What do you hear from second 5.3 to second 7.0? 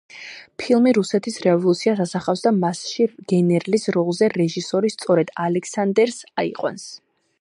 ალექსანდერს აიყვანს.